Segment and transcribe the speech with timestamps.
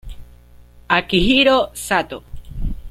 [0.97, 2.17] Akihiro Sato